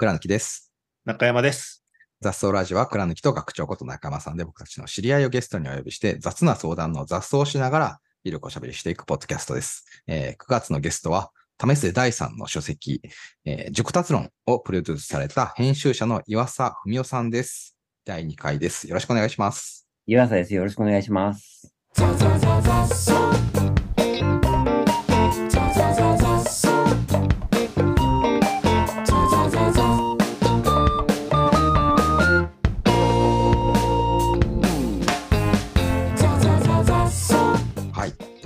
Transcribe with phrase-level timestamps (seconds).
[0.00, 0.72] 倉貫です。
[1.04, 1.84] 中山です。
[2.22, 9.84] 雑草ラジオは倉貫と学長こと中山さんで僕たちの知り合いをゲストにお呼びして雑な相談の雑草をしながらゆるくおしゃべりしていくポッドキャストです。
[10.06, 13.02] えー9月のゲストは、為末大さんの書籍、
[13.44, 17.76] えー熟達論をプロデュースされた編集者の岩佐文夫さんです。
[18.06, 18.88] 第2回です。
[18.88, 19.86] よろしくお願いします。
[20.06, 20.54] 岩佐です。
[20.54, 21.74] よろしくお願いします。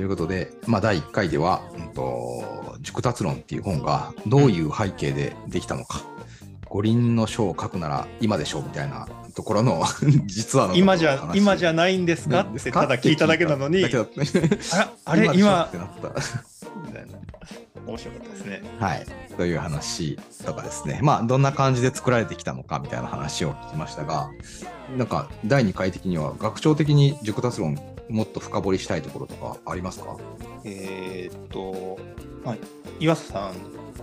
[0.05, 0.07] い。
[0.07, 6.03] ということで、まあ、第1回では、うんと、熟達論っていう本がどういう背景でできたのか、
[6.69, 9.83] 五輪の書を書くなら今でしょうみたいなところの
[10.27, 12.41] 実はの今じゃ、今じゃゃないんですか？
[12.41, 16.09] ってただ聞いただけなのに、ああれ、 今ってなった。
[16.87, 17.19] みたいな
[17.87, 18.62] 面白かったですね。
[18.81, 19.06] はい。
[19.37, 21.00] という話とかですね。
[21.03, 24.31] まあ、どんな感じで作られてきたのかみたいな話を聞きましたが、
[24.97, 30.16] なんか、第2回的には、学長的に熟達論、もっと深掘りしたいところとかありますか？
[30.64, 31.98] えーっと、
[32.44, 32.56] まあ、
[33.00, 33.55] 岩佐さんっ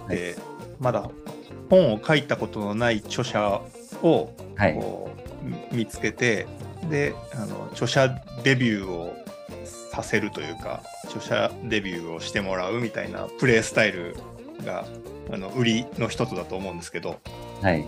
[0.10, 0.36] て、
[0.80, 1.10] まだ
[1.70, 3.62] 本を書いたことのない著者
[4.02, 4.80] をはい。
[5.72, 6.46] 見つけて、
[6.92, 8.10] で、あの著者
[8.44, 9.16] デビューを
[9.66, 14.16] させるというか、著者デビューをしてもらうみたいなプレイスタイル
[14.64, 14.86] が
[15.32, 17.20] あの売りの一つだと思うんですけど、
[17.62, 17.84] はい。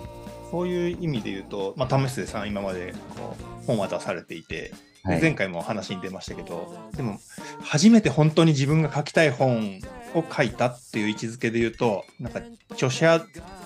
[0.50, 4.72] そういう意味で言うと、まあ、為末さん、今までこう本は出されていて、はい。
[5.06, 7.20] 前回も話に出ましたけど、でも、
[7.62, 9.82] 初めて本当に自分が書きたい本
[10.16, 13.22] を書いたっていう位置づけで言うと、なんか、著者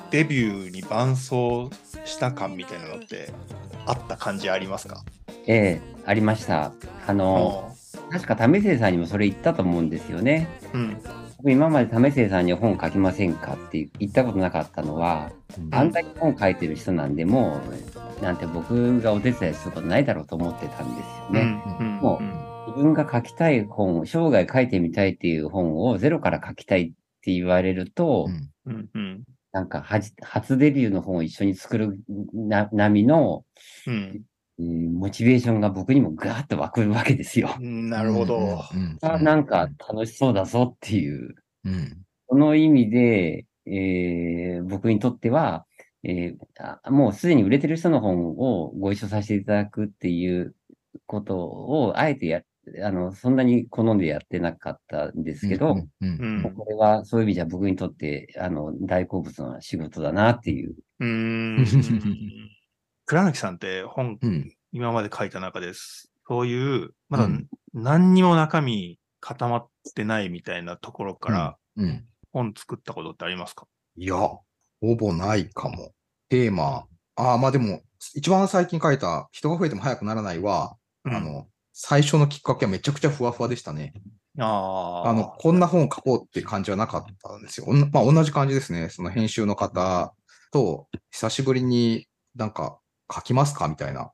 [0.09, 1.69] デビューに伴走
[2.05, 3.31] した感みたいなのって、
[3.85, 5.03] あった感じありますか？
[5.45, 6.71] ええありました。
[7.05, 7.75] あの、
[8.11, 10.47] 確か為末さんにもそれ言ったと思うんですよね。
[10.73, 10.97] うん。
[11.37, 15.31] 僕今まで為末さんに本書きませんかって言ったことなかったのは、
[15.71, 17.61] あんだけ本書いてる人なんで、も
[18.19, 21.63] う、なんて僕がお手伝いすることないだろうと思ってたんですよね。
[21.79, 22.19] うんも
[22.67, 28.27] 自分が書きたい本、生涯書いてみたいっていう本をゼロから書きたいって言われると、
[28.65, 28.89] うんうん。
[28.93, 29.23] うん。
[29.53, 31.99] なんか初デビューの本を一緒に作る
[32.33, 33.45] な並みの、
[33.87, 34.21] うん。
[34.59, 37.55] うんモチベーションが僕にもガーッと湧くわけですよ。
[37.59, 37.89] うん。
[37.89, 38.37] なるほど。
[38.73, 41.35] うんあなんか楽しそうだぞっていう、
[41.65, 41.97] うん
[42.29, 45.65] その意味で、えー僕にとっては、
[46.03, 50.55] えーあもうすでに売れてる人の本をご一緒させていただくっていう
[51.05, 52.41] ことを、あえてや、
[52.83, 60.75] あの、そんなに好んでやってなかったんですけど、これはそういう意味じゃ僕にとって、あの、大好物の仕事だなっていう。
[60.99, 61.07] うー
[61.61, 61.65] ん。
[63.07, 66.11] 倉貫さんって本うん今まで書いた中です。
[66.27, 74.15] そういう、まだうん何にも中身固まってないみたいなところからうん本作ったことってありますか、いや、
[74.81, 75.93] ほぼないかも。
[76.27, 76.85] テーマ、
[77.15, 77.81] ああ、まあでも、
[78.13, 80.75] 一番最近書いた、人が増えても早くならないは、
[81.05, 83.93] うんあの、最初のきっかけはめちゃくちゃふわふわでしたね。
[84.37, 87.67] あーあの、こんな本書こうって感じはなかったんですよ。
[87.93, 88.89] まあ同じ感じですね。
[88.89, 90.13] その編集の方
[90.51, 92.79] と、久しぶりになんか
[93.13, 93.67] 書きますか？
[93.67, 94.11] みたいな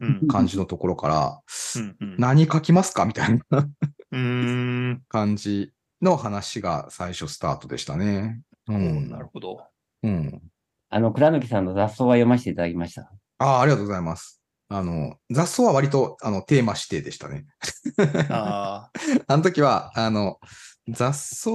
[0.00, 1.40] うん感じのところから、
[1.76, 3.04] うんうん何書きますか？
[3.04, 3.68] みたいな。
[5.08, 8.40] 感じの話が最初スタートでしたね。
[8.68, 9.10] うおん。
[9.10, 9.62] なるほど。
[10.02, 10.42] うん。
[10.88, 13.10] あの、倉貫さんの雑草は読ませていただきました。
[13.38, 14.40] ああ、ありがとうございます。
[14.68, 17.46] あの、雑草は割と、あの、テーマ指定でしたね。
[18.30, 18.90] あ
[19.26, 20.38] あの時は、あの、
[20.88, 21.50] 雑草、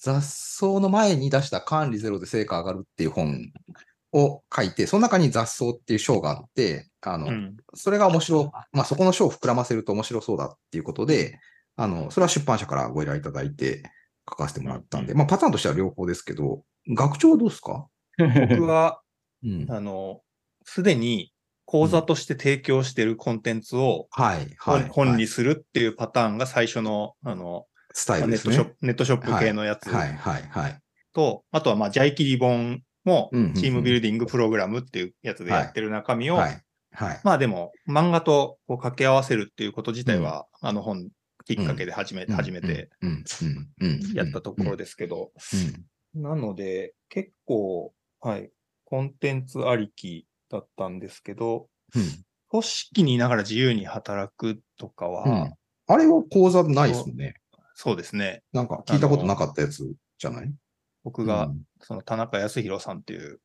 [0.00, 3.52] 雑草の前に出した管理ゼロで成果上がるっていう本
[4.12, 7.56] を書いて、その中に雑草っていう章があって、あの、ーうん。
[7.74, 11.38] それが面白、まあ、そこの章を膨らませると面白そうだっていうことで、
[11.76, 13.82] あの、それは出版社からご依頼いただいて
[14.28, 17.88] 書かせてもらったんで、うんまあ、パターンとしては両方ですけど、学長はどうですか？
[18.18, 19.00] 僕は、
[19.42, 19.66] うん。
[19.70, 20.20] あの、
[20.64, 21.32] すでに
[21.64, 24.82] 講座として提供しているコンテンツをはい、はい。
[24.82, 28.56] 本本にはいするっていうパターンが最初の、あの、スタイルですね。
[28.56, 30.78] ネットショップ、ネットショップ系のやつはい、はい、はい。
[31.14, 36.62] と、あとはまあ、ジャイキリ本もチームビルディングプログラムっていうやつでやってる中身を、はい、
[36.92, 37.20] はい。
[37.24, 41.08] まあでも、漫画とこう掛け合わせるっていうこと自体は、あの本
[41.44, 42.32] きっかけで始め、て
[43.00, 44.12] うん、うん、うん。
[44.14, 45.32] やったところですけど、
[46.14, 48.50] なので、結構、はい、
[48.84, 52.02] コンテンツありきだったんですけど、うん。
[52.50, 55.54] 組織にいながら自由に働くとかは、うん。
[55.88, 57.34] あれは講座ないですもんね。
[57.74, 58.42] そうですね。
[58.52, 60.52] なんか聞いたことなかったやつじゃない？
[61.04, 61.50] 僕が、
[61.80, 63.40] その田中康弘さんっていう。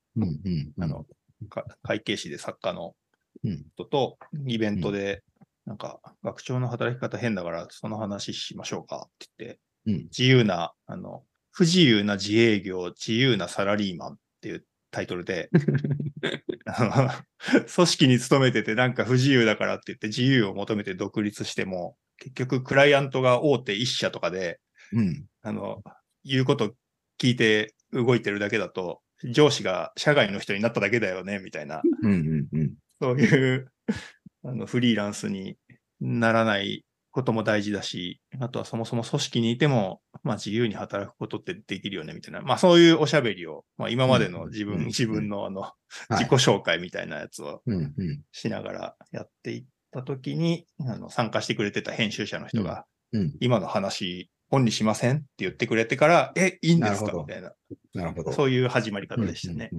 [0.80, 1.06] あの、
[1.50, 2.96] か会計士で作家の
[3.44, 4.18] うん、人と、
[4.48, 5.24] イベントで、
[5.66, 15.50] なんか、学長の働き方変だから、その話しましょうかって言って、うん自由な、あの、不自由な自営業、自由なサラリーマンっていうタイトルで、
[17.74, 24.60] 組織に勤めててなんか不自由だからって言って自由を求めて独立しても、結局クライアントが大手一社とかで、
[24.92, 25.26] うん。
[25.42, 25.82] あの、
[26.24, 26.76] 言うこと
[27.20, 32.74] 聞いて動いてるだけだと、上司が社外の人になっただけだよね、みたいな、うんうんうん。
[33.02, 33.72] そういう
[34.44, 35.58] あのフリーランスに
[36.00, 42.42] ならないことも大事だし、あとはそもそも組織にいても、まあ自由に働くことってできるよね、みたいな。
[42.42, 45.72] まあそういうおしゃべりを、まあ今までの自分、うん自分のあの、はい
[46.12, 48.22] 自己紹介みたいなやつをうんうん。
[48.32, 53.34] しながらやっていったときに、あの参加してくれてた編集者の人が、うん。
[53.40, 57.12] 今の話、本にしませんって言ってくれてから、え、いいんですか？
[57.14, 57.52] みたいな。
[57.94, 58.32] なるほど。
[58.32, 59.70] そういう始まり方でしたね。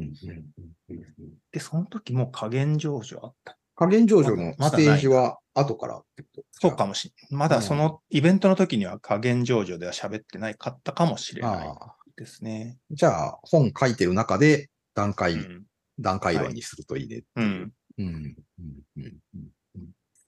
[1.53, 3.57] で、その時もう加減上場あった？
[3.75, 7.39] 加減上場のステージは後からってことそうかもしれない。
[7.39, 11.69] まだそのイベントの時には加減上場では喋ってないかったかもしれない。
[12.17, 12.79] ですね。
[12.91, 15.65] じゃあ、本書いてる中で段階、うん。
[16.01, 17.41] 段階論にするといいねう。
[17.41, 18.37] うんうん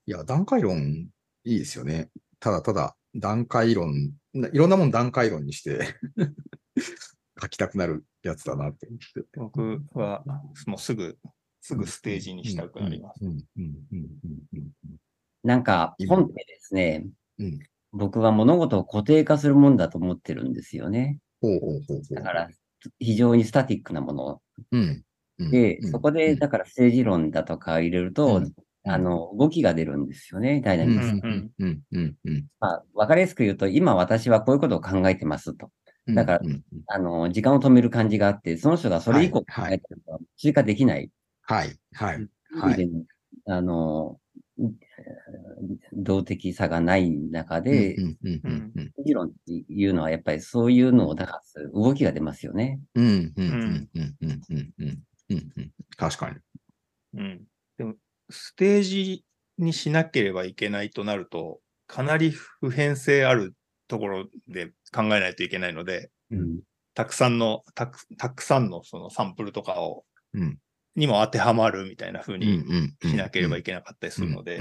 [0.07, 1.09] いや、段階論
[1.45, 2.09] いいですよね。
[2.39, 5.81] ただただ段階論、ないろんなもん段階論にして
[7.41, 9.29] 書きたくなるやつだなって思って。
[9.37, 10.25] 僕は
[10.67, 11.19] もうすぐ、
[11.61, 13.25] すぐステージにしたくなります。
[13.25, 14.97] うんうんうんうんうん
[15.43, 17.07] なんか、今本ってですね、
[17.39, 17.59] うん
[17.93, 21.19] 僕は物事を固定化するもんだと思ってるんですよね。
[22.11, 22.49] だから、
[23.01, 24.43] 非常にスタティックなもの。
[24.71, 25.05] うん、
[25.39, 25.51] うん。
[25.51, 28.53] で、うんそこで、だから政治論だとか入れると、うん
[28.85, 31.15] あの、動きが出るんですよね、ダイナミクス。
[32.61, 35.71] まわ、かりやすく言うと、今私はこういうことを考えてますと。
[36.15, 36.41] だから、
[36.87, 41.11] あの、時間を止める感じがあって、その人がそれ以降考えてると追加できない。
[41.43, 42.29] はい、はい。
[42.53, 42.91] はい。
[43.47, 44.21] あの、
[45.93, 47.97] 動的さがない中で、
[49.05, 52.81] 議論っていうのはやっぱりそういうのを出す動きが出ますよね。
[55.97, 56.37] 確かに。
[57.15, 57.47] うん
[58.31, 59.25] ステージ
[59.59, 63.55] にしなければいけないとなると、かなり普遍性ある
[63.89, 66.61] ところで考えないといけないので、うん。
[66.95, 70.05] たくさんの、たくたくさんのそのサンプルとかを、
[70.35, 70.59] うん
[70.97, 72.97] にも当てはまるみたいな風うん、にうん。
[73.09, 74.59] しなければいけけなかったりするので、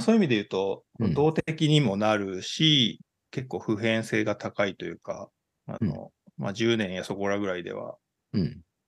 [0.00, 3.00] そういう意味で言うとうん、動的にもなるし、
[3.30, 5.28] 結構普遍性が高いというか、
[5.66, 7.96] あの、まあ、10年やそこらぐらいでは。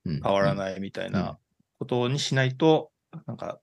[0.05, 0.57] 変わらい。
[0.57, 1.39] ないみたいな
[1.79, 2.91] ことにしないと、
[3.27, 3.61] なんか、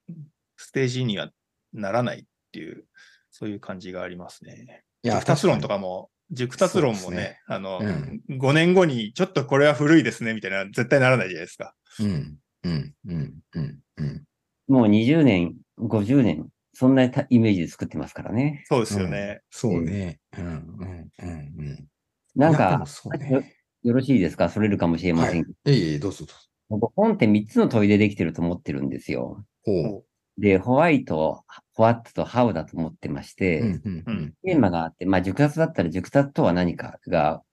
[0.61, 1.31] ステージには
[1.73, 2.85] ならないっていう、
[3.31, 4.83] そういう感じがありますね。
[5.03, 5.75] いや、熟達論とか。
[5.75, 11.73] かも、熟達論もね、ねあの、うん5年後にちょっとこれは古いですね、みたいな、絶対ならないじゃないですか。
[11.99, 14.23] うん、うん、うん、うん、うん。
[14.67, 18.63] もう20年、50年、そんなたイメージで作ってますからね。
[18.67, 19.41] そうですよね。
[19.49, 20.19] そうね。
[20.37, 21.87] うん、うん、うん、うん。
[22.35, 22.85] なんか
[23.19, 23.43] ねよ
[23.83, 24.49] よろしいですか？
[24.49, 25.71] それるかもしれませんけど。
[25.71, 26.33] いえいえ、どうぞどうぞ。
[26.69, 29.43] 僕本って3つの問いでできてると思ってるんですよ。
[29.65, 30.03] ほ
[30.41, 31.43] で、ホワイト、
[31.73, 33.63] ホワットとハウだと思ってまして、う。
[33.63, 34.33] うん、うん、うん。
[34.43, 37.43] テーマがあって、まあ、熟達だったら熟達とは何かが。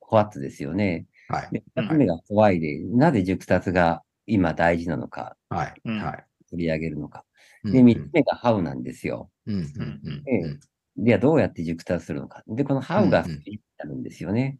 [0.00, 1.06] ホワットですよね。
[1.28, 1.62] はい。
[1.76, 5.74] つ目がホワイで、なぜ熟達が今大事なのか、はい。
[6.50, 7.24] 取り上げるのか。
[7.64, 9.30] うんで、三つ目がハウなんですよ。
[9.46, 10.24] うん、うん、うん。
[10.24, 10.58] で
[10.96, 12.42] では、どうやって熟達するのか。
[12.48, 14.58] で、このハウがうんうんスピリットになるんですよね。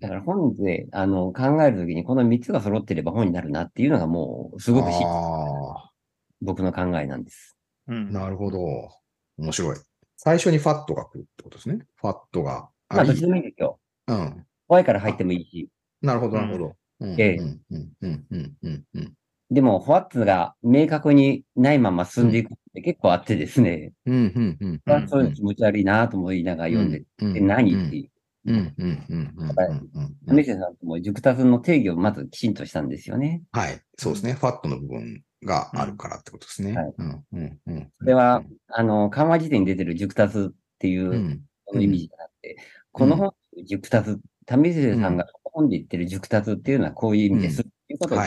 [0.00, 5.90] だから本で、あの、考えるときに、この三つが揃ってれば本になるなっていうのがもう、すごくしあ
[6.40, 7.56] 僕の考えなんです。
[7.88, 8.90] うんあ、なるほど。
[9.38, 9.76] 面白い。
[10.16, 11.86] 最初にファットが来るってことですね。
[11.96, 13.78] ファットがまあ、どっちでもいいですよ。
[14.06, 14.46] うん。
[14.66, 15.68] ホワイから入ってもいいし。
[16.02, 16.76] なるほど、なるほど。
[17.00, 19.12] うんええうん、うん、うん、うん、うん、うん。
[19.50, 24.80] でも、ホワットが明確にないまま進んでいくって結構あってですね、うん、うん、うん。
[24.84, 28.10] うんそういうの気持ち悪いなと思いながら読んで、うんで何っていう。
[28.46, 30.16] うん、うん、うん、うん、うんうん。
[30.26, 33.42] 亀瀬さんとも熟達の定義をまずきちんとしたんですよね。
[33.52, 33.80] はい。
[33.96, 34.32] そうですね。
[34.32, 36.74] ファットの部分があるからってことですね。
[36.74, 37.92] はいうん、うん、うん。
[37.98, 42.56] それは、あの、緩和辞典に出てる熟達っていうう、ん、この意味じゃなくて、
[42.92, 45.26] この本の熟達、為末さんが
[45.58, 47.62] 本で言ってる熟達っていうのはこういう意味です。
[47.62, 48.18] っていうことを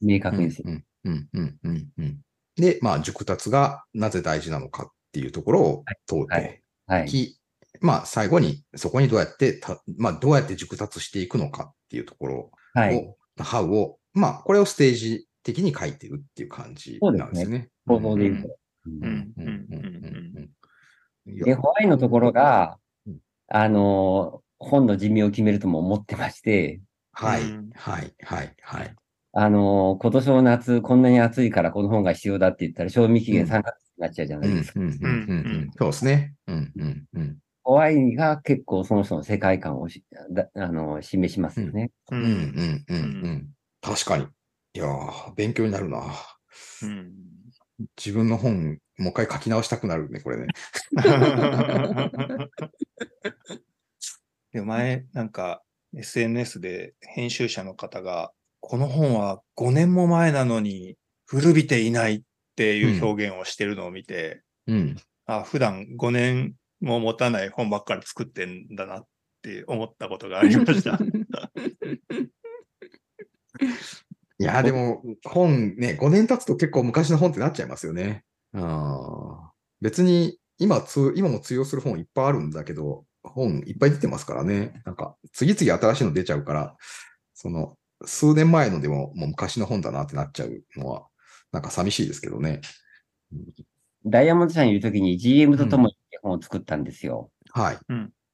[0.00, 0.70] 明確にする。
[0.70, 2.20] うん、うん、うん、うん、うん。
[2.56, 7.08] で、まあ、熟達がなぜ大事なのかっていうところを問うはてはい。
[7.08, 7.38] き、
[7.80, 13.14] まあ、最後にそこにどうやってた、まあ、どうやって熟達していくのかっていうところを、はい。
[13.38, 17.68] ハウを、まあ、これをステージ的に書いてるっていう感じなんですよね。
[17.86, 18.28] 構造で。
[18.28, 18.56] 言うと。
[18.86, 19.04] うん。
[19.04, 19.32] うん。
[19.36, 19.46] うん。
[19.46, 20.50] うん。
[21.26, 21.34] うん。
[21.34, 23.18] いやで、ホワイのところがうん、
[23.48, 26.80] あの、本の寿命を決めるとも思ってまして、
[27.12, 28.94] はいうん、はい、はい、はい。
[29.34, 31.02] あの、今年の夏、こん。
[31.02, 33.48] なに暑いからこの本が必要だって言ったら、賞味期限うん。
[33.48, 34.80] 3ヶ月になっちゃうじゃうないですか。
[34.80, 34.82] ん。
[34.82, 34.90] うん。
[34.90, 34.96] うん。
[35.00, 35.08] うん。
[35.08, 35.10] う
[35.66, 35.70] ん。
[35.76, 36.34] そうですね。
[36.46, 37.38] うん、うん、うん。
[37.64, 41.90] ホ怖いが結構その人の世界観をしだあの示しますよね。
[42.10, 43.48] ううん、うん、うん、うん。
[43.80, 44.26] 確かに。
[44.74, 46.14] いやー、勉強になるな。
[46.82, 47.12] うん
[47.96, 50.46] 自分の本、もう一回書き直したくなるね、これね。
[54.52, 55.62] で前、なんか
[55.96, 62.22] SNS で編集者の方が、この本は5年も前なのに古びていないっ
[62.54, 64.96] ていう表現をしてるのを見て、うん。
[65.26, 69.06] あ普段5年も持たない本ばっかり作ってんだなっ
[69.42, 70.98] て思ったことがありました。
[74.42, 78.24] いやー、でも、本ね、5年経つと結構昔の本ってなっちゃいますよね。
[78.54, 84.82] あー別に、今つ、今も通用する本いっぱいあるんだけど、本いっぱい出てますからね。
[84.84, 86.76] なんか、次々新しいの出ちゃうから、
[87.34, 91.06] その、数年前のでももう昔の本だなってなっちゃうのは、
[91.52, 92.62] なんか寂しいですけどね。
[94.04, 97.30] ダイヤモンド社にいるときに GM と共に本を作ったんですよ。
[97.52, 97.78] はい。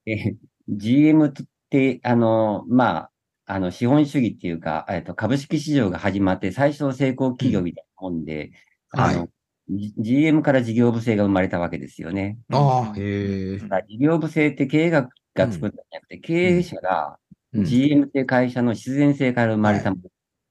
[0.07, 0.37] で
[0.71, 1.33] GM っ
[1.69, 3.11] て、あの、まあ、
[3.49, 8.53] あの、資本主義っていうか、えっと、株式市場が始まって最初の成功企業みたいなもんで、
[8.93, 9.29] うんあの、
[9.71, 12.39] G- GM から事業部制が生まれたわけですよね。
[12.51, 13.59] ああ、へえ。
[13.59, 17.19] だから事業部制って経営学が作ったんじゃなくて、経営者が
[17.53, 19.97] うん GM っていう会社の必然性から生まれたも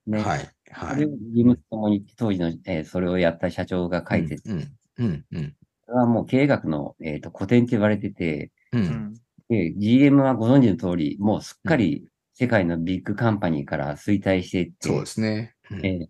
[0.07, 0.17] の。
[0.17, 0.23] ね。
[0.23, 0.49] はい。
[0.71, 0.95] はい。
[0.95, 4.77] それを GM と共に当時の、えーそれをやった社長が書いてて、うん。
[4.97, 5.25] うん。
[5.31, 5.55] うん。
[5.85, 8.77] それはもう経営学の、えーと古典って言われてて、う。
[8.77, 9.13] うんん
[9.49, 12.07] で、GM はご存知の通り、もうすっかり
[12.39, 15.55] 世界のビッグカンパニーから衰退していって、そうですね。
[15.71, 16.07] うんえー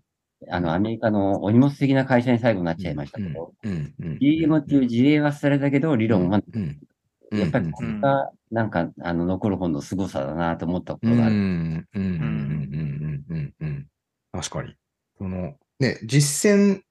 [0.50, 3.96] あの、アメリカのお荷物的な会社に最後になっちゃいましたけど、うん。
[4.00, 4.20] うん。
[4.20, 6.42] GM っていう事例はされたけど、理論は、
[7.32, 11.00] やっぱりこれが、なんか、あの、残る本の凄さだなと思ったこ。
[11.00, 11.88] とがある。
[14.32, 14.76] 確かに。
[15.18, 16.82] その、ね、実践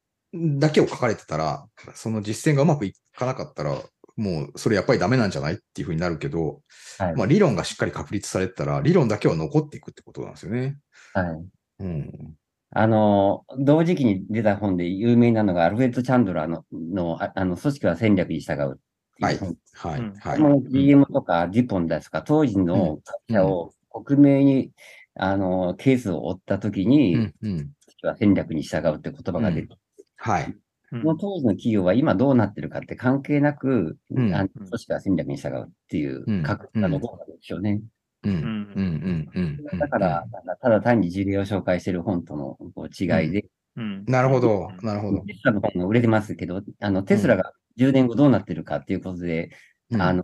[0.58, 3.80] だけを書かれてたら、その実践がうまくいかなかったら、
[4.16, 6.62] もうそれやっぱりダメなんじゃないっていうふうになるけど、
[6.99, 7.14] はい。
[7.14, 10.78] まあ理論がしっかり確立されてたら、理論だけは残っていくってことなんですよね。
[11.12, 11.46] はい。
[11.80, 12.35] うん。
[12.70, 18.76] あの、同時期に出た本で有名なのが、アルフレッド・チャンドラーの、の、ああの、組織は戦略に従うっ
[19.16, 19.25] てい。
[19.25, 19.38] はい。
[19.38, 20.38] うんはい。
[20.38, 24.73] この GM とかデュポンですとか、当時の会社を克明に、
[25.14, 27.70] あの、ケースを追ったときに、うん。
[28.02, 29.75] は戦略に従うって言葉が出て、
[30.16, 30.54] はい。
[30.92, 37.80] うんその当時の企業は今どうなってるかって関係なく、うんあの組織は戦略に従うっていううん確率が残るわけですよね。
[38.22, 38.32] うん。
[38.32, 38.40] ううん。
[38.40, 39.30] ん。
[39.34, 39.60] うん。
[39.72, 39.78] うん。
[39.78, 40.24] だから、
[40.60, 44.70] ただ単に事例を紹介してる本とのこう違いで、うんなるほど。
[44.82, 45.20] なるほど。
[45.20, 49.50] テスラの本が売れてますけど、あの、テスラが10年後どうなってるかっていうことで、
[49.90, 50.22] うんあの、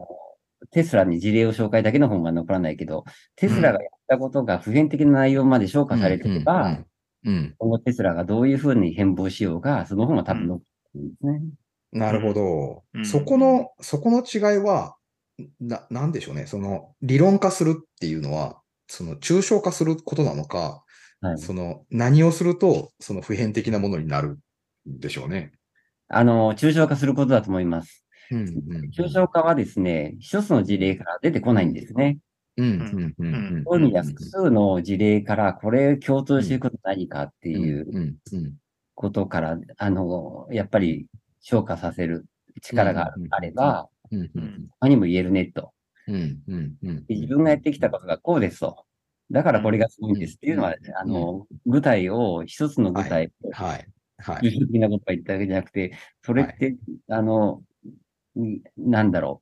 [0.71, 3.04] テスラに事例を紹介だけの本が残らないけど、
[3.37, 6.78] テスラがやったことが普遍的な内容まで消化されてれば、
[7.25, 7.35] うん。
[7.35, 7.55] うん。
[7.59, 11.41] 今後テスラがどういうふうに変貌しようが、その本は多分残ってるんですね。
[11.93, 12.99] なるほどう。
[12.99, 14.97] んそこの、そこの違いは、
[15.61, 16.47] な、なんでしょうね。
[16.47, 20.85] その、理論化するっていうのは、その、抽象化することなのか、
[21.21, 21.37] はい。
[21.37, 24.38] その、何をすると、その普遍的なものになる
[24.88, 25.52] んでしょうね。
[26.09, 28.07] あの、抽象化することだと思います。
[28.31, 28.41] うん。
[28.41, 28.95] うん。
[28.97, 32.19] 抽象化はですね、一つの事例から出てこないんですね。
[32.57, 32.67] うん。
[32.67, 33.15] うん。
[33.19, 33.35] うん。
[33.55, 33.65] うん。
[33.65, 38.17] そういう意味では複数の事例からこれ共通していることは何かっていううん。
[38.33, 38.57] うん。
[38.95, 41.07] ことから、あの、やっぱり
[41.41, 42.27] 消化させる
[42.63, 44.31] 力があうんあれば、うん。
[44.35, 44.69] うん。
[44.81, 45.73] 他にも言えるねと。
[46.07, 46.43] うん。
[46.49, 46.77] うん。
[46.83, 47.07] うん。
[47.09, 48.85] で自分がやってきたことがこうですと。
[49.31, 53.89] だからこれがすごいんですっていうのは、あの、具体を、一つの具体をはい。
[54.19, 54.43] はい。
[54.69, 55.93] 的なことが言ったわけじゃなくて、
[56.23, 56.77] それって、
[57.09, 57.63] あの、
[58.39, 59.42] んなんだろ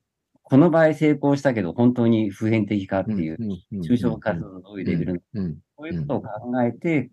[0.51, 3.37] この場合成功したけど、本当に普遍的かっていう、
[3.71, 5.57] 抽象化するのどういうレベルの、うん。
[5.77, 7.09] そういうことを考えて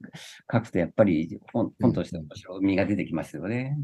[0.52, 3.78] 書くと、やっぱり本本として面白みが出てきますよね。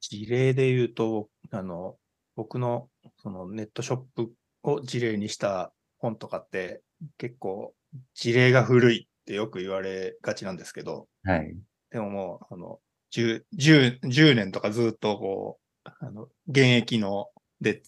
[0.00, 1.94] 事例で言うと、あの、
[2.34, 2.88] 僕の
[3.22, 4.32] そのネットショップ
[4.64, 6.82] を事例にした本とかって
[7.16, 7.74] 結構
[8.12, 11.56] 事例が古いってよく言われがちなんですけど、はい。
[11.92, 12.80] でももう、あの、
[13.14, 17.28] 10、10 10年とかずっとこう、あの、現役の
[17.60, 17.82] で、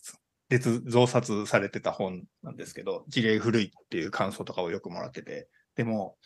[0.48, 6.16] 別増刷されてた本なんですけど、事例古いっていう感想とかをよくもらってて、でも、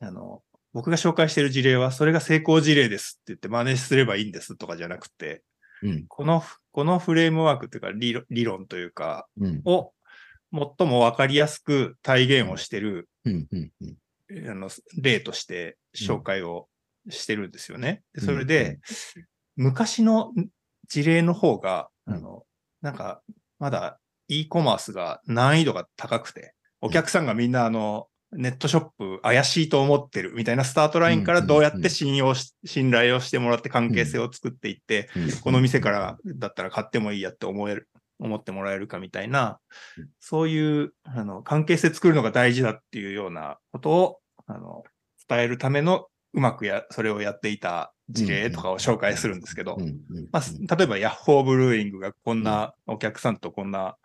[0.00, 5.42] あの、僕が紹介している事例は、それが成功事例ですって言って真似すればいいんですとかじゃなくて、
[5.82, 6.04] うん。
[6.08, 9.62] この、このフレームワークっていうか理論理論というか、うん。
[9.64, 9.92] を
[10.52, 13.08] 最もわかりやすく体現をしてる、
[14.96, 16.68] 例として紹介を
[17.10, 18.02] してるんですよね。
[18.14, 18.46] でそれうん。
[18.46, 18.78] で、
[19.56, 20.32] 昔の
[20.88, 22.14] 事例の方が、うん。
[22.14, 22.42] あの、
[22.82, 23.22] なんか、
[23.58, 23.98] まだ
[24.28, 35.08] e コマースが難易度が高くて、お客さんがみんなあの、ネットショップ怪しいと思ってるみたいなスタートラインからどうやって信用し、信頼をしてもらって関係性を作っていって、
[35.42, 37.88] この店からだったら買ってもいいやって思える、
[38.20, 39.58] 思ってもらえるかみたいな
[39.98, 44.84] うん、そういう、あの、関係性作るのが大事だっていうようなことを、あの、
[45.28, 49.78] 伝えるための、うまくや、それをやっていた事例とかを紹介するんですけど、
[50.32, 53.96] まあ、例えばヤッホーブルーイングがこんなお客さんとこんな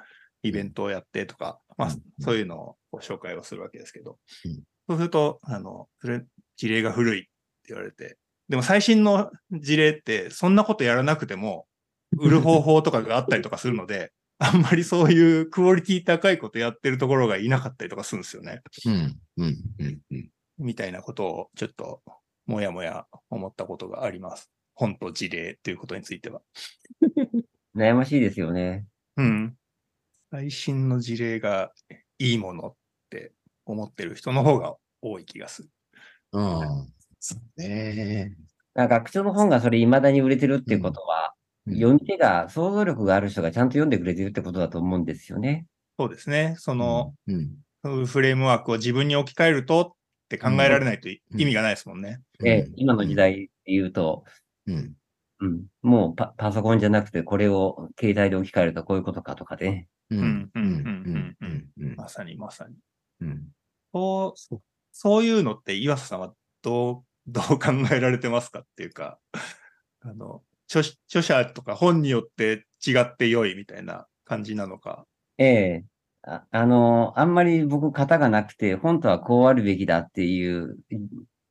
[0.44, 4.18] イベントをやってとか、まあうん、そういうのをご紹介をするわけですけど。
[4.46, 4.54] うん、
[4.88, 6.24] そうすると、あの、それ、
[6.56, 7.30] 事例が古いって
[7.70, 8.18] 言われて、
[8.48, 11.66] でも最新の事例って、そんなことやらなくても、
[12.18, 18.62] 売る方法とかがあったりとかするので、 あんまりそういうクオリティ高いことやってるところがいなかったりとかするんですよね。
[18.86, 18.94] うん
[19.38, 22.02] うんうんうんみたいなことをちょっと
[22.46, 24.50] もやもや思ったことがあります。
[24.74, 26.42] 本と事例ということについては。
[27.76, 28.86] 悩ましいですよね。
[29.18, 29.56] うん。
[30.32, 31.72] 最新の事例が
[32.20, 32.74] いいものっ
[33.10, 33.34] て
[33.66, 35.70] 思ってる人の方が多い気がする。
[36.34, 36.94] うん。
[37.20, 38.36] そうね。
[38.74, 41.36] なんか学長の本がそれ未だに売れてるっていうことは、うん
[41.68, 45.66] 読み手が、想像力がある人がちゃんと読んでくれてるってことだと思うんですよね。
[45.98, 46.54] そうですね。
[46.60, 49.96] その、うん、そういうフレームワークを自分に置き換えると
[50.26, 52.22] って考えられないというん意味がないですもんね。
[52.40, 54.26] で、今の時代で言うと、
[54.68, 54.94] うん。
[55.42, 59.88] うん、もうパパソコンじゃなくて、これを携帯で置き換えるとこういうことかとかね。
[60.10, 60.20] うん。
[60.20, 60.64] うんうん。
[60.64, 61.38] うん。
[61.42, 61.70] うん。
[61.78, 62.76] うんまさにまさに。
[63.22, 63.48] うん。
[63.94, 69.20] そう、そういうのって岩佐さんはどう、 どう考えられてますかっていうか、
[70.02, 75.06] あの、著著者とか本によって違って良いみたいな感じなのか。
[75.38, 75.86] ええ
[76.28, 80.78] ああの、あんまり僕型がなくて、本当はこうあるべきだっていう、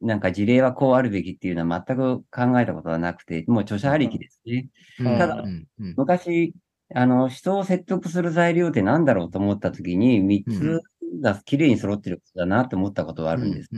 [0.00, 4.68] なんか事例はこうあるべきっていうのは全く考えたことはなくて、もう著者ありきですね。
[4.98, 5.18] うん。
[5.18, 5.64] ただうん。
[5.78, 5.94] うん。
[5.96, 6.54] 昔、
[6.94, 10.80] あの、人を説得する材料って何だろうと思ったときに、3つ
[11.22, 13.70] が綺麗に揃ってることだなって思ったことがあるんです。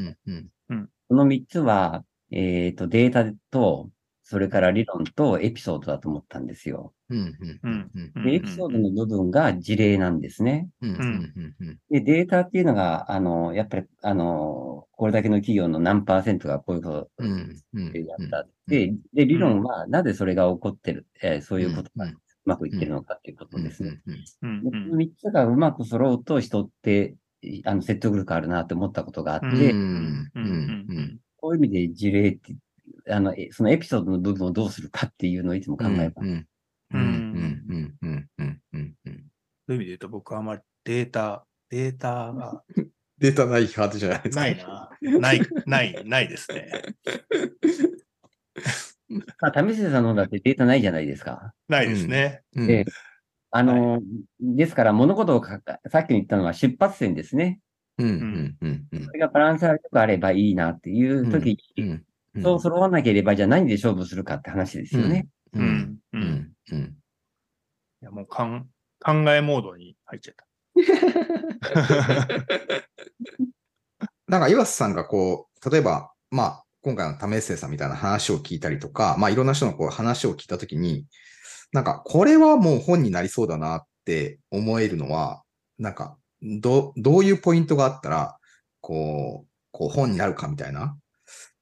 [1.08, 3.90] この3つは、えっと、データと、
[4.28, 6.92] それから理論とエピソードだと思ったんですよ。
[8.24, 10.68] で、エピソードの部分が事例なんですね。
[11.90, 17.10] で、データっていうのが、あの、やっぱり、あの、これだけの企業の何パーセントがこういうこと。
[17.92, 18.48] でやった。
[18.66, 22.14] で、で、理論はなぜそれが起こってる、えーそういうことがう
[22.46, 23.90] まくいってるのかっていうことですね。
[24.64, 27.14] この3つがうまく揃うと人って、
[27.64, 29.70] あの、説得力あるなって思ったことがあって。
[31.36, 32.56] こういう意味で事例って、
[33.08, 36.12] あの、えそのエピソードの部分をどうするかっていうのをいつも考えます。
[36.20, 36.46] うん。
[36.92, 36.98] うん。
[36.98, 37.64] うん。
[37.68, 37.96] うん。
[38.02, 38.28] うん。
[38.38, 38.60] うん。
[38.78, 38.94] うん。
[39.68, 42.62] そういう意味で言うと僕はあまりデータ、データが
[43.18, 44.40] データないハードじゃないですか。
[44.40, 44.90] ないな。
[45.20, 46.70] ない、ない、ないですね。
[49.40, 51.54] まあ、為末さんの方だってデータないじゃないですか。
[51.68, 52.42] ないですね。
[52.54, 52.70] うん。
[52.70, 52.84] ええ
[53.50, 54.02] あの、
[54.40, 57.60] ですから物事をかさっき言ったのは出発点ですね。
[57.96, 58.08] うん。
[58.08, 58.56] うん。
[58.60, 58.86] うん。
[58.92, 62.05] うんそれがバランスがよくあればいいなっていう時に、うん。
[62.42, 65.26] そう揃わなければ、じゃあ何で勝負するかって話ですよね。
[65.54, 65.58] う。
[65.58, 65.98] うんん。
[66.12, 66.14] う。
[66.14, 66.52] うんん。
[66.72, 66.96] うん。
[68.02, 68.66] いや、もうかん
[69.00, 70.46] 考えモードに入っちゃった。
[74.28, 81.06] なんか岩瀬さんがこう、例えば、まあ、今回の為末さんみたいな話を聞いたりとか、まあ、いろんな人のこう話を聞いたときに、
[81.72, 85.42] なんか、これはもう本になりそうだなって思えるのは、
[85.78, 88.36] なんか、ど、どういうポイントがあったら、
[88.80, 90.96] こう、こう本になるかみたいな、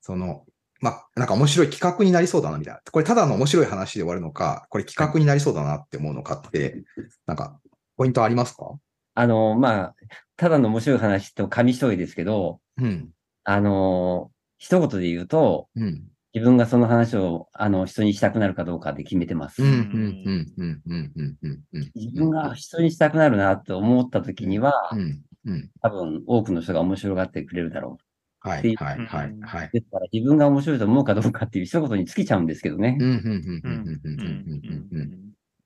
[0.00, 0.44] その、
[0.84, 2.80] まあ、なんか面白い企画になりそうだなみたいな。
[2.92, 6.84] これただの面白い話で終わるのか、これ企画になりそうだなって思うのかって、
[7.26, 7.58] なんか、
[7.96, 8.74] ポイントありますか？
[9.14, 9.94] あの、まあ、
[10.36, 13.08] ただの面白い話と紙一重ですけど、うん。
[13.44, 16.04] あの、一言で言うと、うん。
[16.34, 19.62] 自分がその話を、あの、人にしたくなるかどうかで決めてます。
[19.62, 21.90] うん、うん、うん、うん、うん、うん、うん。
[21.94, 25.70] 自分が人にしたくなるなと思った時には、うん、うん。
[25.80, 28.03] 多分多くの人が面白がってくれるだろう
[28.44, 29.66] はい、はい、はい、はい。
[29.68, 29.70] う。
[29.72, 32.98] ですから自分が面白いと思うかどうかっていう一言に尽きちゃうんですけどね。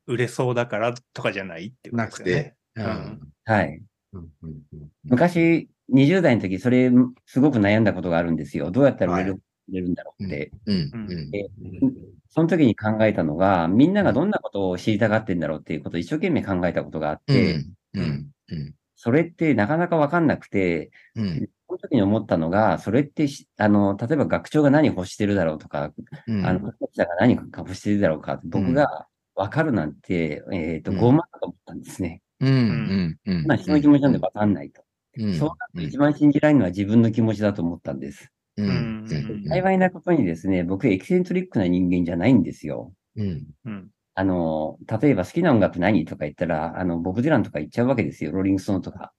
[0.07, 2.57] 売れそうだからとかじゃないってことなくですよね。
[2.75, 3.83] て、うん、はい。
[5.05, 6.91] 昔、20代の時、それ、
[7.27, 8.71] すごく悩んだことがあるんですよ。
[8.71, 10.53] どうやったら売れる,、売れるんだろうって。
[12.29, 17.65] その時に考えたのが、みんながどんなことを知りたがってんだろうっていうことを一生懸命考えたことがあっうん、て、
[18.97, 25.93] それってなかなかわかんなくて、うん、その時に思ったのが、それってし、あの、例えば学長が何欲してるだろうとか、
[26.27, 32.23] うん、あの、学者が何か欲してるだろうかって、僕がわかるなんて、えっと、うん傲慢だと思ったんですね。
[32.41, 33.47] うん、うん、うん。
[33.47, 34.83] まあ、人の気持ちなんてわかんないと。
[35.19, 38.31] うん、そうなると一番信じられるのは自分の気持ちだと思ったんです。
[38.57, 42.93] うん、うん、うん幸いなことにですね、僕エキセントリックな人間じゃないんですよ。
[43.17, 43.89] うん、うん。
[44.15, 48.33] あの、例えば好きな音楽何とか言ったら、あの、ボブ・ディランとか言っちゃうわけですよ。
[48.33, 49.13] ローリング・ストーンとか。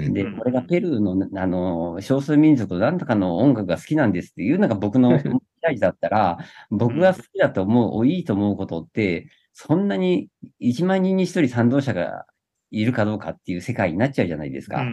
[0.00, 5.28] うんで、うんこれがペルーの、あの、少数民族のなんとかの音楽が好きなんですっていうのが僕の期
[5.62, 6.38] 待だったら、
[6.70, 10.28] 僕が好きだと思う、いいと思うことって、そんなに
[10.60, 12.26] 1万人に1人賛同者が
[12.70, 14.84] いるかどうかっていう世界になっちゃうじゃないですか。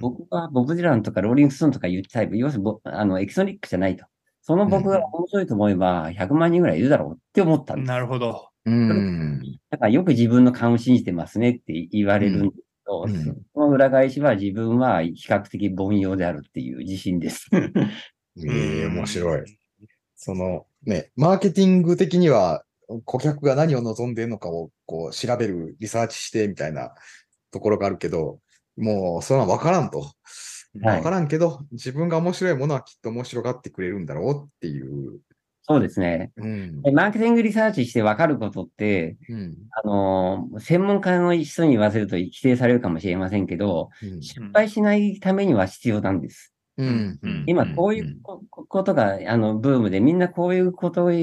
[0.00, 4.06] 僕はボブ・ディランとかローリング・ストーンとかいうタイプ、要するにぼあのエキソニックじゃないと。
[4.40, 7.88] その僕が面白いと思えば100万人ぐらいいるだろうって思ったんです。
[7.88, 8.50] なるほど。
[8.66, 9.42] うん。
[9.70, 17.48] だからよく自分の勘を信じてますねって言われるんでど、うんうんその裏返しは自分は比較的凡庸であるっていう自信です。
[17.54, 19.44] ええ面白い。
[20.16, 22.64] そのね、マーケティング的には
[23.04, 26.92] 顧客が何を望んでいるのかをこう調べる、リサーチしてみたいな
[27.50, 28.40] ところがあるけど、
[28.76, 30.00] もうそんなんわからんと。
[30.00, 35.20] はいわからんけど、自分が面白いものはきっと面白がってくれるんだろうっていう。
[35.66, 36.32] そうですね。
[36.36, 36.82] うん。
[36.82, 39.54] でマーケティングリサーチして分かることって、うん。
[39.70, 46.54] あのー、専門家の人に言わせると否定されるかもしれませんけど、うん失敗しないためには必要なんです。
[46.76, 47.18] うん。
[47.22, 51.14] うん今、こういうこことが、あの、ブームで、みんなこういうことが、あ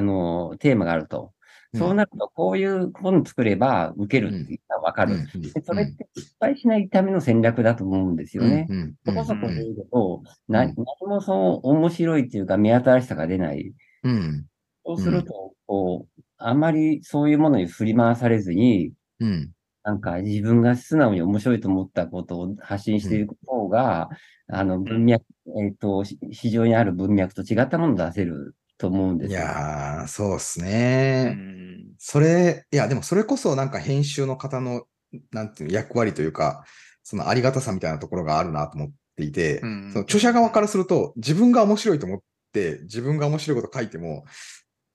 [0.00, 1.32] の、テーマがあると。
[1.74, 5.26] そうなると、こういう本作れば受けるっていうのはわかる。
[5.34, 8.66] でそれって失敗しないための戦略だと思うんですよね。
[8.68, 8.94] うん。
[9.06, 13.72] そこそこで言うと、何もその面白いっていうか目新しさが出ない。
[14.02, 14.46] うん。
[14.84, 19.50] そうすると、こう、あまりそういうものに振り回されずに、うん。
[19.84, 24.10] なんか自分が素直に面白いと思ったことを発信していく方が、
[24.48, 25.24] あの、文脈、
[25.58, 29.40] えっ、と、し市場にある文脈と違ったものを出せると思うんでいすよ。
[29.40, 31.24] やー、そうっすうね。
[31.30, 34.82] んそれ、いや、でもそれこそなんか編集の方の、
[35.30, 36.64] なんていうの、役割というか、
[37.04, 42.20] そのありがたさみたいなところがあるなと思っていて、うんその著者側からすると、自分が面白いと思っ
[42.52, 44.24] て、自分が面白いこと書いても、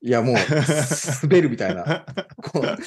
[0.01, 0.35] いや、もう、
[1.23, 2.05] 滑るみたいな、
[2.43, 2.77] こう、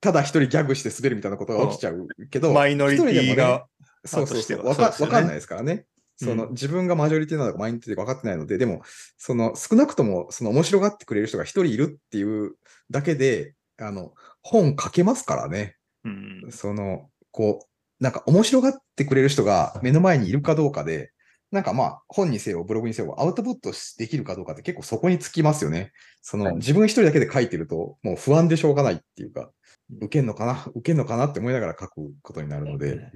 [0.00, 3.66] ただ一人ギャグして滑るみたいなことが起きちゃうけど、マイノリティが、
[4.06, 5.08] そうそうそう。
[5.08, 5.84] かんないですからね。
[6.16, 8.82] その、うん自分がマジョリティなのかマイノリティか分かってないので、でも、
[9.18, 12.54] その、少なくとも、その面白がってくれる人が一人いるっていう
[12.90, 15.76] だけで、あの、本書けますからね。
[16.04, 17.66] うんその、こ
[18.00, 21.12] う、なんか面白がってくれる人が目の前にいるかどうかで、
[21.52, 25.92] なんかまあ、本にせよ、ブログにせよ、アウトプットできるかどうかって結構そこにつきますよね。
[26.22, 29.50] その、はい自分一人だけで書いてると、もう不安でしょうがないっていうか、
[30.00, 33.10] 受けんのかな受けんのかなって思いながら書くことになるので。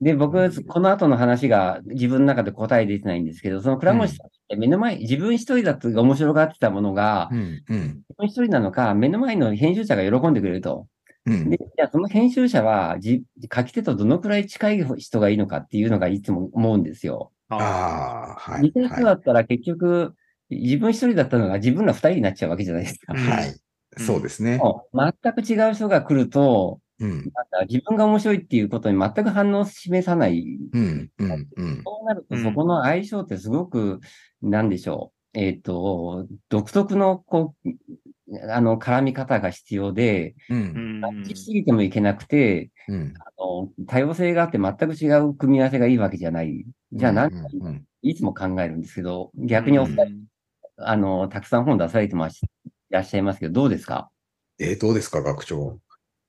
[0.00, 10.86] で、僕、この後の話が自分の中で答え出てないんですけど、その倉持さんって目の前、自分一人だと面白がってたものが、うん、うん、自分一人なのか、目の前の編集者が喜んでくれると。
[11.26, 11.58] うんで、。
[11.58, 17.32] じゃあその編集者はじ、書き手とどのくらい近い人がいいのかっていうのがいつも思うんですよ。
[17.50, 18.62] あああ、はい。
[18.62, 20.14] 似た人だったら結局、
[20.48, 23.12] 自分一人だったのが自分ら二人になっちゃうわけじゃないですか。
[23.12, 23.36] うんはい。
[23.38, 23.54] はい。
[23.98, 24.60] そうですね。
[24.94, 27.32] 全く違う人が来ると、うん、
[27.68, 30.58] 自分が面白いっていうことに全く反応を示さない。
[30.72, 31.82] うん、うん、うん。
[31.82, 34.00] そうなると、うんそこの相性ってすごく、
[34.42, 35.38] なんでしょう。
[35.38, 37.70] えっ、と、独特の、こう、
[38.50, 43.14] あの、絡み方が必要で、う、うんしすぎてもいけなくて、うん。
[43.18, 46.64] あの多様性があって全く違う組み合わせがいいわけじゃない。
[46.92, 50.24] じゃあ何がいいうん、いつも考えるんですけど、逆にお二人、うん
[50.82, 52.48] あの、たくさん本出されてます、い
[52.90, 54.10] らっしゃいますけど、どうですか？
[54.58, 55.78] えーどうですか、学長。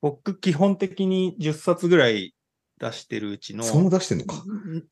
[0.01, 2.33] 僕、基本的に10冊ぐらい
[2.79, 4.43] 出してるうちの、そんな出してんのか。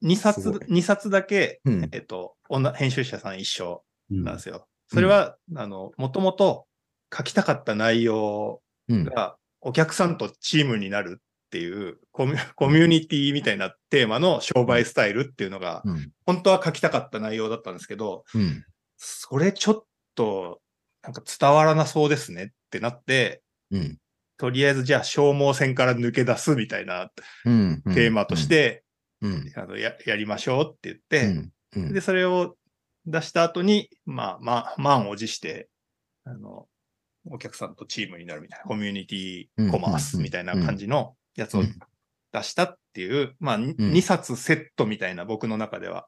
[0.04, 1.89] 2す冊ごい、二冊だけ、うん。
[1.91, 4.67] えっと、女編集者さん一緒うんなんですよ。
[4.88, 6.67] それは、あの、もともと
[7.15, 9.04] 書きたかった内容うん。
[9.06, 16.12] がお客さんとチームになるっていうコミュコミュニティみたいなテーマの商売スタイルっていうのが、うん。
[16.26, 18.63] 本当は書きたかった内容だったんですけど、うん。
[18.98, 20.62] それちょっと、
[21.02, 23.41] なんか伝わらなそうですねってなって、
[23.72, 23.98] うん。
[24.39, 27.12] とりあえずじゃあ消耗戦から抜け出すみたいな
[27.45, 27.82] うん。
[27.93, 28.84] テーマとし、て、
[29.21, 29.52] うん。
[29.56, 30.97] あのややりましょうって言っ
[31.75, 31.91] て。
[31.93, 32.56] で、それを
[33.06, 35.67] 出した後に、まあ、まあ、満を持して、
[36.23, 36.67] あの、
[37.30, 41.80] お客さんとチームになるみたいな、コミュニティコマースみたいな感じのやつをうん
[42.32, 46.08] 出したっていう、まあ、ん2冊セットみたいな僕の中では。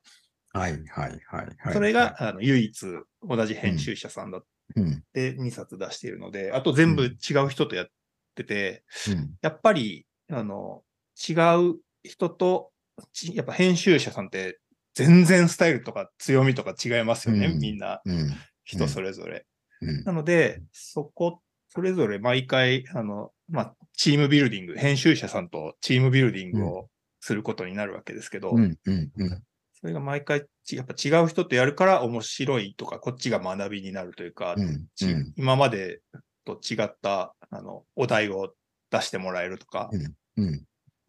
[0.53, 1.45] はい、はい、はい。
[1.57, 2.85] はいそれが、、あの唯一
[3.27, 5.03] 同じ編集者さんだっうん。
[5.13, 7.87] て2冊出しているので、あと全部違う人とやっ
[8.33, 9.35] てて、うん。
[9.41, 10.83] やっぱり、あの、
[11.29, 11.33] 違
[11.71, 12.71] う人と、
[13.13, 14.59] ちやっぱ編集者さんって
[14.93, 18.01] 全然スタイルとか強みとか違いますよね、うんみんな。
[18.05, 18.31] うん。
[18.63, 19.45] 人それぞれ。
[19.81, 20.03] うん。
[20.03, 26.89] なので、そこ、それぞれ毎回、あの、まあ、チームビルディング、編集者さんとチームビルディングを
[27.19, 28.77] することになるわけですけど、うん。
[28.85, 29.11] うん。
[29.17, 29.43] うん。
[29.73, 34.87] それが毎回ち、やっぱ違う人とやるから面白いとか、こっちが学びになるというか、うん。
[34.95, 36.01] ち今まで
[36.45, 38.53] と違った、あの、お題を
[38.89, 39.89] 出してもらえるとか、
[40.37, 40.65] うん。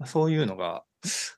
[0.07, 0.85] そういうのが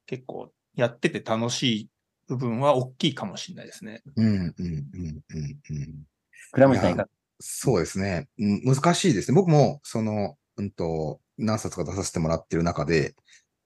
[0.07, 1.91] 結構やってて楽しい
[2.29, 4.03] 部分は大きいかもしれないですね。
[4.17, 6.05] うん、うん、うん、うん、うん。
[6.53, 7.09] 倉持さんいかが
[7.41, 8.29] そうですね。
[8.39, 9.35] うん難しいですね。
[9.35, 13.15] 僕も、その、うんと、何冊か出させてもらってる中で、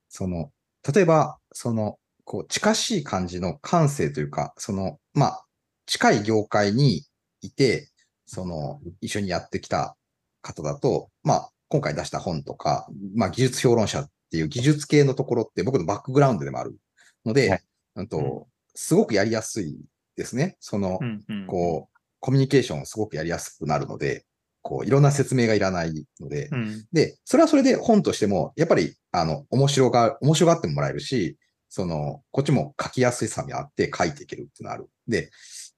[0.08, 0.50] その、
[0.92, 5.44] 例えば、その、こう、近しい感じの感性というか、その、まあ、
[5.86, 7.04] 近い業界に
[7.40, 7.90] いて、
[8.26, 9.96] その、一緒にやってきた
[10.42, 16.76] 方だと、まあ、今回出した本とか、まあ、技術評論者っていう技術系のところって僕のバックグラウンドでもある
[17.24, 17.62] ので、はい。
[17.96, 19.76] うんと、すごくやりやすい
[20.16, 20.56] ですね。
[20.60, 24.24] その、うんうんこう、コミュニケーションをすごくやりやすくなるので、
[24.62, 26.86] こう、いろんな説明がいらないので、うん。
[26.92, 31.36] で、それはそれで本としても、やっぱり、あの、面白が、面白がってもらえるし、
[31.68, 34.88] その、こっちも書きやすさにあって書いていけるっていうのがある。
[35.06, 35.30] で、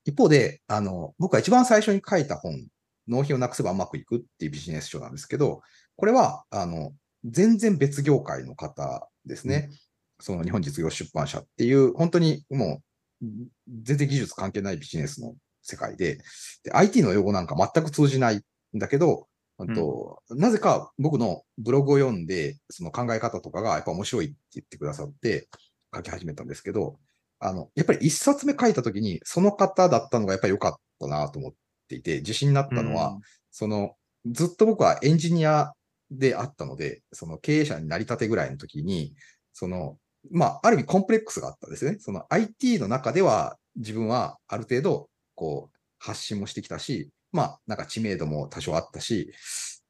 [0.05, 2.67] 一方で、あの、僕が一番最初に書いた本、
[3.11, 5.63] 納品をなくせばうまくいくっていうビジネス書なんですけど、
[5.97, 6.93] これは、あの、
[7.25, 9.71] 全然別業界の方ですね。
[10.21, 12.81] その日本実業出版社っていう、本当にも
[13.23, 13.27] う、
[13.83, 16.19] 全然技術関係ないビジネスの世界で、
[16.65, 18.43] で IT の用語なんか全く通じないん
[18.75, 19.27] だけど、
[19.59, 25.49] うんとなぜか僕のブログを読んで、その考え方とかがやっぱ面白いって言ってくださって
[25.95, 26.99] 書き始めたんですけど、
[27.41, 31.53] あの、やっぱり一冊目書いたときに、その方だったのがやっぱり良かったなと思っ
[31.91, 33.19] ていて、自信になったのは、
[33.51, 35.73] その、ずっと僕はエンジニア
[36.11, 39.15] であったので、その経営者になりたてぐらいの時に、
[39.53, 39.97] その、
[40.31, 41.97] まあ、ある意味コンプレックスがあったんですね。
[41.99, 49.33] その IT の中では自分はある程度、こう、発信もしてきたし、まあ、なんか知名度も多少あったし、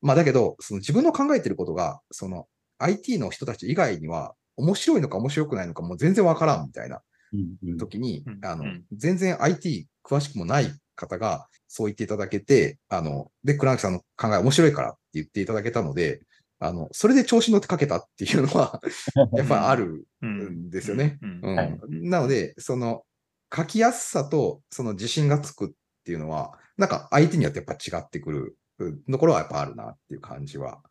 [0.01, 2.47] まあ、だけど、その自分の考えてることが、その
[2.79, 7.01] IT の人たち以外には面白いのか面白くないのかもう全然わからんみたいな
[7.33, 7.79] うんうん。
[7.79, 16.21] 時にうん、あのうん、全然 IT 詳しくもない方がそう言っていただけて、あの、で、倉木さんの考え面白いからって言っていただけたので、
[16.61, 18.81] あの、それで調子に乗ってかけたっていうのは、
[19.33, 21.19] やっぱりあるうんんですよね。
[21.89, 23.05] なので、その、
[23.55, 25.71] 書きやすさとその自信がつくっ
[26.05, 28.57] ていうのは、なんか相手によってやっぱ違ってくる
[29.11, 30.83] ところはやっぱあるなっていう感じは、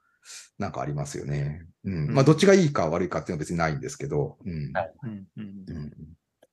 [0.58, 1.66] なんかありますよね。
[1.84, 2.14] うん。
[2.14, 4.72] まあ、どっちがいいか悪いかっていうのは別にないんですけど、うん。
[4.74, 5.94] はいうんうんうん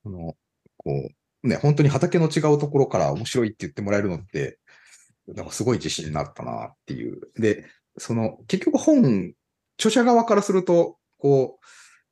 [0.04, 0.36] この、
[0.76, 1.08] こう、
[1.46, 4.58] ね、本当に畑の違うところから面白いって言ってもらえるのって、
[5.28, 7.20] なんかすごい自信になったなっていう。
[7.36, 7.66] で、
[7.98, 9.32] その、結局本、
[9.78, 11.58] 著者側からすると、こ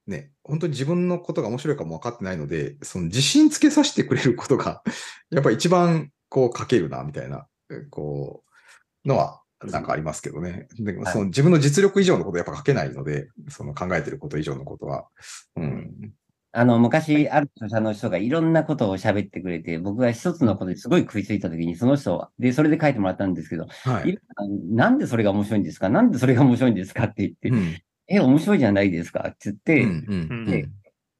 [0.06, 4.82] う、ね、本当に自分のことが面白いかも分かってないので、その自信つけさせてくれることが、
[5.30, 7.46] やっぱ一番こう書けるな、みたいな、
[7.90, 8.44] こ
[9.04, 10.68] う、のは、なんかありますけどね。
[10.78, 15.08] でもはいその自分の実力以上のことやっぱ書けないので、その考えてること以上のことは。
[15.56, 16.12] うん。
[16.56, 24.18] あの、昔、ある著者の人がいろんなことを喋ってくれて、僕が一つのことですごい食いついたときに、その人は、で、それで書いてもらったんですけど、はいい。
[24.70, 25.88] なんでそれが面白いんですか？
[25.88, 30.68] なんでそれが面白いんですかって言って、うんえ、面白いじゃないですかって言って、うんうんうんで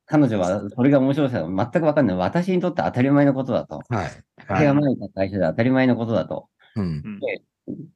[0.07, 2.17] 彼女はそれが面白さは全くわかんない。
[2.17, 3.81] 私にとって当たり前のことだと。
[3.89, 4.11] はい。
[4.59, 6.49] 手が前に会社で当たり前のことだと。
[6.77, 7.21] うんうん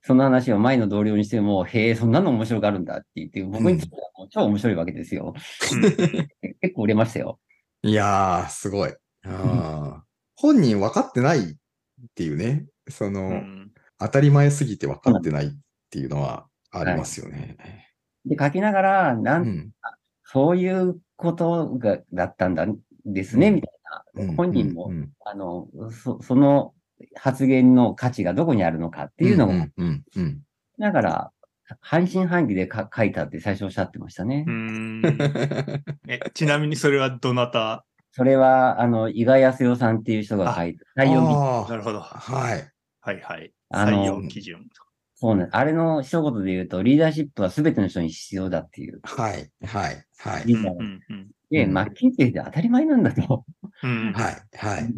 [0.03, 5.35] その話を前の同僚にしても、へえ、そんなの面白があるんだって言って、僕にとってはもう超面白いわけですよ。
[6.61, 7.39] 結構売れましたよ。
[7.83, 8.95] いやー、すごい。
[9.25, 11.55] あー本人分かってないっ
[12.15, 15.51] ていうね、その、うん当たり前すぎて分かってないっ
[15.91, 17.57] ていうのはありますよね。
[18.25, 19.71] で、書きながら、なん、うん
[20.23, 22.65] そういうことが、だったんだ
[23.05, 23.71] ですね、うんみたい
[24.15, 24.23] な。
[24.23, 26.75] うん本人も、うんあの、そ、その
[27.15, 30.41] 発言の価値がどこにあるのかっていうのを、うんうんうん
[30.81, 31.33] だから、
[31.81, 34.45] 半信半疑でか書いたって最初おっしゃってましたね。
[34.47, 35.03] うん
[36.07, 37.85] えちなみにそれはどなた？
[38.13, 42.01] それは、あの、伊賀康代さんっていう人が書いた、採用基あーなるほど。
[42.01, 42.73] はい。
[43.01, 43.53] はいはい。
[43.71, 44.67] あの採用基準。
[45.15, 45.49] そうね。
[45.51, 49.01] あれの一言で言うと、リーダーシップは全ての人に必要だっていう。
[49.03, 49.51] はい。
[49.65, 50.05] はい。
[50.19, 50.45] はい。
[50.47, 53.45] リーダーうんうんで、うんマッキンゼーで当たり前なんだと。
[53.83, 54.57] うんはい。
[54.57, 54.95] はい。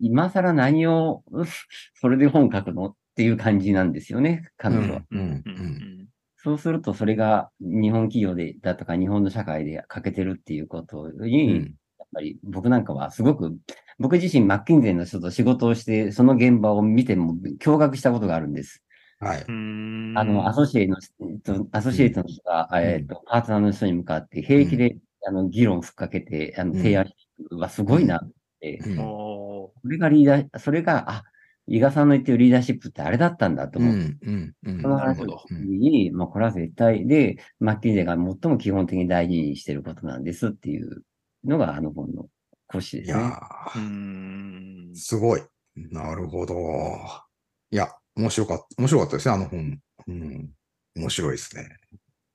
[0.00, 1.22] 今更何を、
[1.94, 2.86] それで本書くの？
[2.86, 5.02] っていう感じなんですよね、彼女は。
[5.10, 6.08] うんうんうん。
[6.36, 11.74] そうすると、それが日本企業で、だとか日本の社会で欠けてるっていうことに、やっうん
[12.12, 13.56] ぱり僕なんかはすごく、
[13.98, 18.82] 僕自身マッキンゼーの人と仕事をして、その現場を見ても驚愕したことがあるんです。
[19.18, 19.46] はい。
[19.48, 20.14] うん。
[20.16, 26.84] あの、アソシエイの、えっとアソシエイトの人が、えっと、パートナーの人に向かって平気で、あの、議論をふっかけて、あの、うん。
[26.84, 27.14] 提案し
[27.50, 28.20] てはすごいな
[28.80, 31.24] って、うんおそれがリーダー、それが、あ、
[31.66, 41.02] 伊賀さんの言ってるリーダーシップってあれだったんだと思って、うんうんうんその話をなるほど聞くに、まあ、これは絶対で、マッキンゼーが最も基本的に大事にしてることなんですっていう
[41.44, 42.26] のが、あの本の
[42.66, 43.18] 講師ですね。
[43.18, 45.42] いやーうんー、すごい。
[45.76, 46.54] なるほど。
[47.70, 49.78] いや、面白かった、面白かったですね、あの本。
[50.08, 50.50] うん。
[50.96, 51.68] 面白いですね。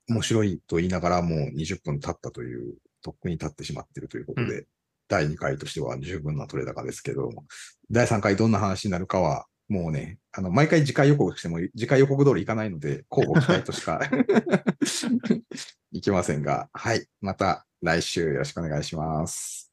[0.09, 4.65] 面白いと言いながらもう20分経ったというとっくに立ってしまっているということで、
[5.09, 7.31] 第2回としては十分な取れ高ですけど、
[7.91, 13.99] 第3回どんな話になるかは、もうね、あの、毎回次回予告しても、次回予告通りいかないので、候補期待としか
[15.91, 17.05] いきませんが、はい。
[17.21, 19.71] また来週よろしくお願いします。